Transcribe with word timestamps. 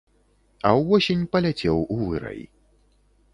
А 0.69 0.71
ўвосень 0.79 1.21
паляцеў 1.35 1.77
у 1.97 1.99
вырай. 2.07 2.41